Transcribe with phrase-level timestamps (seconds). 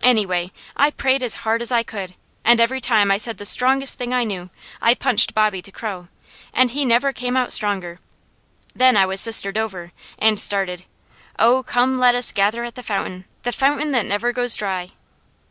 [0.00, 3.98] Anyway, I prayed as hard as I could, and every time I said the strongest
[3.98, 4.48] thing I knew,
[4.80, 6.08] I punched Bobby to crow,
[6.54, 8.00] and he never came out stronger.
[8.74, 10.86] Then I was Sister Dover and started:
[11.38, 14.88] "Oh come let us gather at the fountain, the fountain that never goes dry."